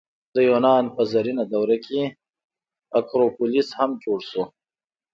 د 0.35 0.37
یونان 0.49 0.83
په 0.95 1.01
زرینه 1.11 1.43
دوره 1.53 1.77
کې 1.85 2.01
اکروپولیس 2.97 3.67
هم 3.79 3.91
جوړ 4.03 4.19
شو. 4.29 4.43